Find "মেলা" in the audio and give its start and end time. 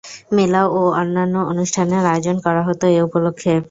0.31-0.61